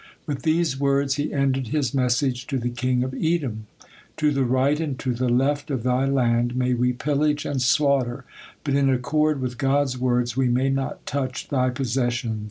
With 0.25 0.41
these 0.41 0.79
words 0.79 1.17
he 1.17 1.31
ended 1.31 1.67
his 1.67 1.93
message 1.93 2.47
to 2.47 2.57
the 2.57 2.71
king 2.71 3.03
of 3.03 3.13
Edom: 3.13 3.67
"To 4.17 4.31
the 4.31 4.43
right 4.45 4.79
and 4.79 4.97
to 4.97 5.13
the 5.13 5.29
left 5.29 5.69
of 5.69 5.83
thy 5.83 6.07
land 6.07 6.55
may 6.55 6.73
we 6.73 6.91
pillage 6.91 7.45
and 7.45 7.61
slaughter, 7.61 8.25
but 8.63 8.73
in 8.73 8.89
accord 8.89 9.39
with 9.39 9.59
God's 9.59 9.99
words, 9.99 10.35
we 10.35 10.47
may 10.49 10.69
not 10.71 11.05
touch 11.05 11.49
thy 11.49 11.69
possession." 11.69 12.39